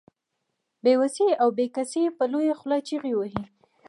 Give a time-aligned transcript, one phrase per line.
[0.83, 3.43] بې وسي او بې کسي يې په لويه خوله چيغې وهي.